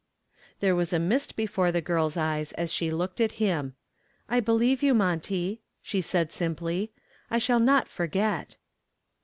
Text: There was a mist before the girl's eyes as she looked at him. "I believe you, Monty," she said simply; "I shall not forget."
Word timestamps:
There 0.61 0.75
was 0.75 0.93
a 0.93 0.97
mist 0.99 1.35
before 1.35 1.71
the 1.71 1.79
girl's 1.79 2.17
eyes 2.17 2.53
as 2.53 2.73
she 2.73 2.89
looked 2.89 3.21
at 3.21 3.33
him. 3.33 3.75
"I 4.27 4.39
believe 4.39 4.81
you, 4.81 4.95
Monty," 4.95 5.61
she 5.83 6.01
said 6.01 6.31
simply; 6.31 6.91
"I 7.29 7.37
shall 7.37 7.59
not 7.59 7.87
forget." 7.87 8.57